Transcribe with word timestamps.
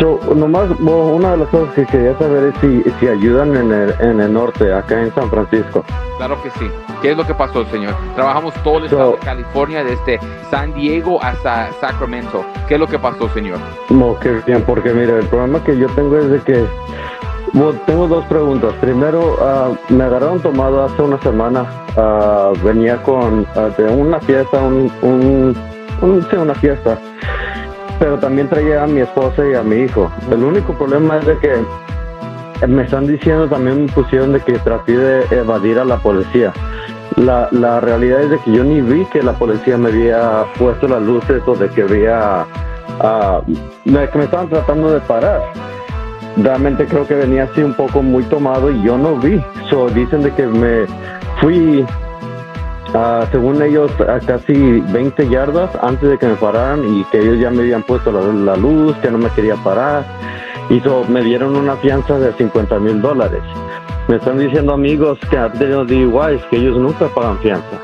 So, 0.00 0.18
nomás, 0.34 0.68
bueno, 0.78 1.06
una 1.08 1.30
de 1.32 1.36
las 1.38 1.48
cosas 1.48 1.74
que 1.74 1.86
quería 1.86 2.16
saber 2.18 2.52
es 2.52 2.60
si, 2.60 2.82
si 2.98 3.08
ayudan 3.08 3.54
en 3.54 3.70
el, 3.70 3.94
en 4.00 4.20
el 4.20 4.32
norte, 4.32 4.72
acá 4.72 5.00
en 5.00 5.14
San 5.14 5.28
Francisco. 5.30 5.84
Claro 6.16 6.42
que 6.42 6.50
sí. 6.50 6.70
¿Qué 7.02 7.10
es 7.10 7.16
lo 7.16 7.26
que 7.26 7.34
pasó, 7.34 7.64
señor? 7.66 7.94
Trabajamos 8.14 8.54
todo 8.64 8.78
el 8.78 8.84
estado 8.84 9.12
de 9.12 9.18
California, 9.18 9.84
desde 9.84 10.18
San 10.50 10.72
Diego 10.72 11.22
hasta 11.22 11.70
Sacramento. 11.80 12.44
¿Qué 12.66 12.74
es 12.74 12.80
lo 12.80 12.86
que 12.86 12.98
pasó, 12.98 13.28
señor? 13.28 13.58
No, 13.90 14.18
qué 14.18 14.40
bien, 14.46 14.62
porque 14.62 14.92
mire, 14.92 15.18
el 15.18 15.26
problema 15.26 15.62
que 15.62 15.76
yo 15.78 15.88
tengo 15.90 16.16
es 16.16 16.30
de 16.30 16.40
que 16.40 16.64
bueno, 17.52 17.78
tengo 17.86 18.06
dos 18.08 18.24
preguntas. 18.26 18.72
Primero, 18.80 19.36
ah, 19.40 19.70
me 19.88 20.04
agarraron 20.04 20.40
tomado 20.40 20.84
hace 20.84 21.02
una 21.02 21.20
semana. 21.22 21.66
ah, 21.96 22.52
venía 22.64 23.02
con 23.02 23.46
ah, 23.56 23.68
de 23.76 23.84
una 23.84 24.18
fiesta, 24.20 24.58
un, 24.60 24.90
un, 25.02 25.56
un- 26.00 26.26
sí, 26.30 26.36
una 26.36 26.54
fiesta. 26.54 26.98
Pero 27.98 28.18
también 28.18 28.48
traía 28.48 28.82
a 28.82 28.86
mi 28.86 29.00
esposa 29.00 29.46
y 29.46 29.54
a 29.54 29.62
mi 29.62 29.76
hijo. 29.82 30.10
El 30.30 30.42
único 30.42 30.72
problema 30.72 31.18
es 31.18 31.26
de 31.26 31.38
que 31.38 32.66
me 32.66 32.82
están 32.84 33.06
diciendo, 33.06 33.46
también 33.48 33.84
me 33.86 33.92
pusieron 33.92 34.32
de 34.32 34.40
que 34.40 34.58
traté 34.60 34.96
de 34.96 35.24
evadir 35.36 35.78
a 35.78 35.84
la 35.84 35.96
policía. 35.98 36.52
La, 37.16 37.48
la 37.52 37.80
realidad 37.80 38.22
es 38.22 38.30
de 38.30 38.38
que 38.38 38.52
yo 38.52 38.64
ni 38.64 38.80
vi 38.80 39.04
que 39.06 39.22
la 39.22 39.32
policía 39.34 39.76
me 39.76 39.90
había 39.90 40.44
puesto 40.58 40.88
las 40.88 41.02
luces 41.02 41.42
o 41.46 41.54
de 41.54 41.68
que 41.68 41.82
había 41.82 42.46
que 43.84 44.18
me 44.18 44.24
estaban 44.24 44.48
tratando 44.48 44.90
de 44.92 45.00
parar. 45.00 45.40
Realmente 46.36 46.86
creo 46.86 47.06
que 47.06 47.14
venía 47.14 47.44
así 47.44 47.62
un 47.62 47.74
poco 47.74 48.02
muy 48.02 48.24
tomado 48.24 48.70
y 48.70 48.82
yo 48.82 48.96
no 48.96 49.16
vi. 49.16 49.40
So, 49.68 49.88
dicen 49.88 50.22
de 50.22 50.32
que 50.32 50.46
me 50.46 50.86
fui, 51.40 51.84
ah, 52.94 53.26
según 53.30 53.62
ellos, 53.62 53.90
a 54.00 54.18
casi 54.20 54.80
20 54.80 55.28
yardas 55.28 55.70
antes 55.82 56.08
de 56.08 56.18
que 56.18 56.26
me 56.26 56.34
pararan 56.34 56.82
y 56.84 57.04
que 57.04 57.18
ellos 57.18 57.38
ya 57.38 57.50
me 57.50 57.60
habían 57.60 57.82
puesto 57.82 58.10
la, 58.10 58.20
la 58.20 58.56
luz, 58.56 58.96
que 58.98 59.10
no 59.10 59.18
me 59.18 59.28
quería 59.30 59.56
parar. 59.56 60.04
Y 60.70 60.80
so, 60.80 61.04
me 61.08 61.22
dieron 61.22 61.54
una 61.54 61.76
fianza 61.76 62.18
de 62.18 62.32
50 62.32 62.78
mil 62.78 63.02
dólares. 63.02 63.42
Me 64.08 64.16
están 64.16 64.38
diciendo 64.38 64.72
amigos 64.72 65.18
que 65.30 65.36
han 65.36 65.52
tenido 65.52 65.84
DUIs 65.84 66.42
que 66.50 66.56
ellos 66.56 66.78
nunca 66.78 67.08
pagan 67.08 67.38
fianza. 67.40 67.78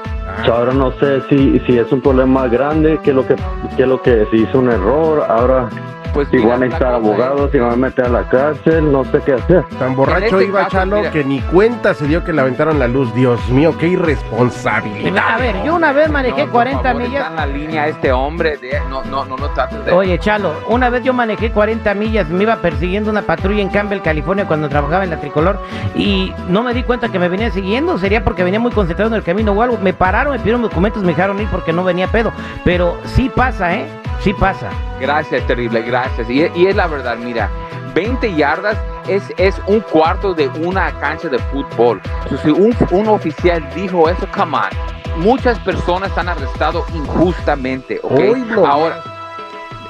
So, 0.45 0.55
ahora 0.55 0.73
no 0.73 0.93
sé 0.93 1.21
si, 1.29 1.59
si 1.67 1.79
es 1.79 1.93
un 1.93 2.01
problema 2.01 2.49
grande, 2.49 2.99
qué 3.03 3.11
es 3.11 3.17
lo 3.17 3.27
que, 3.27 3.37
qué 3.77 3.83
es 3.83 3.89
lo 3.89 4.01
que 4.01 4.27
si 4.31 4.39
hizo 4.39 4.59
un 4.59 4.71
error, 4.71 5.25
ahora 5.29 5.69
Pues 6.15 6.29
si 6.31 6.39
van 6.39 6.47
a 6.47 6.51
la 6.51 6.59
necesitar 6.67 6.93
cosa 6.95 6.99
es- 6.99 7.05
abogados, 7.07 7.51
si 7.53 7.59
van 7.59 7.73
a 7.73 7.77
meter 7.77 8.05
a 8.07 8.09
la 8.09 8.23
cárcel, 8.29 8.91
no 8.93 9.05
sé 9.05 9.21
qué 9.25 9.33
hacer. 9.35 9.65
Tan 9.79 9.95
borracho 9.95 10.25
este 10.41 10.45
iba 10.47 10.61
caso, 10.65 10.71
Chalo 10.71 10.97
mira. 10.99 11.11
que 11.11 11.25
ni 11.25 11.41
cuenta 11.41 11.95
se 11.95 12.07
dio 12.07 12.25
que 12.25 12.33
le 12.33 12.41
aventaron 12.41 12.79
la 12.79 12.89
luz. 12.89 13.15
Dios 13.15 13.47
mío, 13.51 13.75
qué 13.79 13.89
irresponsabilidad. 13.89 15.25
A 15.35 15.39
ver, 15.39 15.63
yo 15.65 15.75
una 15.75 15.93
vez 15.93 16.11
manejé 16.11 16.43
por 16.45 16.53
40 16.53 16.83
favor, 16.83 17.03
millas. 17.03 17.21
Está 17.29 17.29
en 17.31 17.37
la 17.37 17.47
línea 17.59 17.89
este 17.89 18.13
hombre. 18.13 18.57
De, 18.59 18.81
no, 18.89 19.03
no, 19.05 19.25
no, 19.25 19.37
no 19.37 19.49
trates 19.51 19.85
de... 19.85 19.93
Oye, 19.93 20.19
Chalo, 20.19 20.53
una 20.69 20.91
vez 20.91 21.03
yo 21.05 21.13
manejé 21.13 21.51
40 21.51 21.95
millas, 21.95 22.29
me 22.29 22.43
iba 22.45 22.57
persiguiendo 22.57 23.11
una 23.11 23.23
patrulla 23.23 23.63
en 23.63 23.69
Campbell, 23.69 24.01
California, 24.01 24.47
cuando 24.47 24.69
trabajaba 24.69 25.05
en 25.05 25.11
la 25.11 25.21
tricolor, 25.21 25.61
y 25.95 26.33
no 26.49 26.63
me 26.63 26.75
di 26.75 26.83
cuenta 26.83 27.09
que 27.11 27.19
me 27.19 27.29
venía 27.29 27.51
siguiendo, 27.51 27.99
sería 27.99 28.25
porque 28.25 28.45
venía 28.45 28.61
muy 28.61 28.73
concentrado 28.73 29.11
en 29.11 29.17
el 29.17 29.23
camino 29.23 29.53
o 29.53 29.63
algo. 29.63 29.79
Me 29.83 29.93
pararon, 29.93 30.33
me 30.33 30.39
pidieron 30.39 30.63
documentos, 30.63 31.03
me 31.03 31.09
dejaron 31.09 31.41
ir 31.41 31.49
porque 31.51 31.73
no 31.73 31.85
venía 31.85 32.07
pedo. 32.09 32.33
Pero 32.65 32.99
sí 33.05 33.31
pasa, 33.35 33.75
¿eh? 33.75 33.87
Sí 34.21 34.33
pasa. 34.35 34.71
Gracias, 35.01 35.47
terrible, 35.47 35.83
gracias. 35.83 36.29
Y, 36.29 36.51
y 36.55 36.67
es 36.67 36.77
la 36.77 36.87
verdad, 36.87 37.17
mira, 37.17 37.49
20 37.95 38.35
yardas 38.35 38.77
es, 39.09 39.23
es 39.39 39.61
un 39.67 39.81
cuarto 39.81 40.35
de 40.35 40.49
una 40.49 40.93
cancha 41.01 41.29
de 41.29 41.39
fútbol. 41.39 42.01
So, 42.29 42.37
si 42.39 42.51
un, 42.51 42.77
un 42.91 43.09
oficial 43.09 43.67
dijo 43.75 44.09
eso, 44.09 44.27
come 44.35 44.57
on. 44.57 45.23
Muchas 45.23 45.59
personas 45.61 46.17
han 46.17 46.29
arrestado 46.29 46.85
injustamente, 46.95 47.99
¿ok? 48.03 48.21
Ahora, 48.65 49.03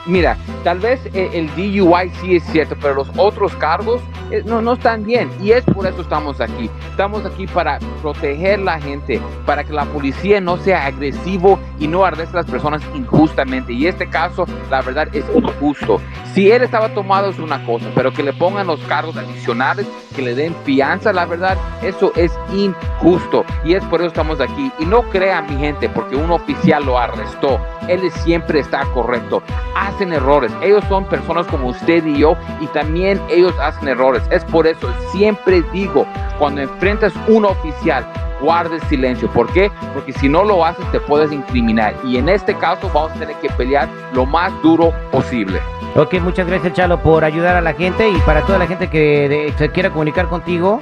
mira, 0.06 0.38
tal 0.64 0.78
vez 0.78 1.00
eh, 1.12 1.30
el 1.34 1.54
DUI 1.54 2.10
sí 2.20 2.36
es 2.36 2.44
cierto, 2.44 2.76
pero 2.80 2.94
los 2.94 3.10
otros 3.16 3.54
cargos 3.56 4.00
no, 4.44 4.62
no 4.62 4.74
están 4.74 5.04
bien. 5.04 5.30
Y 5.42 5.52
es 5.52 5.64
por 5.64 5.86
eso 5.86 6.02
estamos 6.02 6.40
aquí. 6.40 6.70
Estamos 6.90 7.24
aquí 7.24 7.46
para 7.46 7.78
proteger 8.02 8.60
la 8.60 8.80
gente, 8.80 9.20
para 9.46 9.64
que 9.64 9.72
la 9.72 9.84
policía 9.86 10.40
no 10.40 10.56
sea 10.58 10.86
agresivo 10.86 11.58
y 11.78 11.88
no 11.88 12.04
arreste 12.04 12.36
a 12.36 12.42
las 12.42 12.50
personas 12.50 12.82
injustamente. 12.94 13.72
Y 13.72 13.86
este 13.86 14.08
caso, 14.08 14.46
la 14.70 14.82
verdad, 14.82 15.08
es 15.12 15.24
injusto. 15.34 16.00
Si 16.34 16.50
él 16.50 16.62
estaba 16.62 16.90
tomado 16.94 17.30
es 17.30 17.38
una 17.38 17.64
cosa, 17.64 17.86
pero 17.94 18.12
que 18.12 18.22
le 18.22 18.32
pongan 18.32 18.66
los 18.66 18.80
cargos 18.80 19.16
adicionales, 19.16 19.86
que 20.14 20.22
le 20.22 20.34
den 20.34 20.54
fianza, 20.64 21.12
la 21.12 21.26
verdad, 21.26 21.56
eso 21.82 22.12
es 22.16 22.32
injusto. 22.52 23.44
Y 23.64 23.74
es 23.74 23.84
por 23.84 24.00
eso 24.00 24.08
estamos 24.08 24.40
aquí. 24.40 24.70
Y 24.78 24.84
no 24.84 25.02
crean, 25.10 25.46
mi 25.46 25.58
gente, 25.58 25.88
porque 25.88 26.16
un 26.16 26.30
oficial 26.30 26.84
lo 26.84 26.98
arrestó. 26.98 27.60
Él 27.88 28.10
siempre 28.10 28.60
está 28.60 28.84
correcto. 28.94 29.42
Hacen 29.74 30.12
errores. 30.12 30.52
Ellos 30.62 30.84
son 30.88 31.04
personas 31.06 31.46
como 31.46 31.68
usted 31.68 32.04
y 32.06 32.18
yo 32.18 32.36
y 32.60 32.66
también 32.68 33.20
ellos 33.28 33.54
hacen 33.60 33.88
errores. 33.88 34.22
Es 34.30 34.44
por 34.44 34.66
eso, 34.66 34.88
siempre 35.12 35.62
digo, 35.72 36.06
cuando 36.38 36.60
enfrentas 36.62 37.12
un 37.26 37.44
oficial, 37.44 38.06
guarde 38.40 38.80
silencio. 38.88 39.28
¿Por 39.28 39.52
qué? 39.52 39.70
Porque 39.94 40.12
si 40.12 40.28
no 40.28 40.44
lo 40.44 40.64
haces 40.64 40.90
te 40.92 41.00
puedes 41.00 41.32
incriminar. 41.32 41.94
Y 42.04 42.16
en 42.16 42.28
este 42.28 42.54
caso 42.54 42.90
vamos 42.92 43.12
a 43.12 43.14
tener 43.14 43.36
que 43.36 43.48
pelear 43.50 43.88
lo 44.12 44.26
más 44.26 44.52
duro 44.62 44.92
posible. 45.10 45.60
Ok, 45.96 46.14
muchas 46.20 46.46
gracias, 46.46 46.74
Chalo, 46.74 47.02
por 47.02 47.24
ayudar 47.24 47.56
a 47.56 47.60
la 47.60 47.72
gente 47.72 48.08
y 48.08 48.18
para 48.18 48.42
toda 48.42 48.58
la 48.58 48.66
gente 48.66 48.88
que 48.88 49.52
se 49.56 49.70
quiera 49.70 49.90
comunicar 49.90 50.28
contigo. 50.28 50.78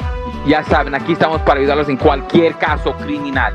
Ya 0.47 0.62
saben, 0.64 0.94
aquí 0.94 1.12
estamos 1.12 1.41
para 1.43 1.61
ayudarlos 1.61 1.88
en 1.88 1.97
cualquier 1.97 2.55
caso 2.56 2.93
criminal, 2.97 3.55